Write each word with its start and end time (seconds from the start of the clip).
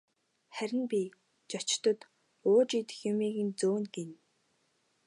Харин 0.55 0.83
би 0.91 1.01
зочдод 1.51 1.99
ууж 2.49 2.69
идэх 2.79 2.97
юмыг 3.11 3.35
нь 3.45 3.55
зөөнө 3.59 3.89
гэнэ. 3.95 4.15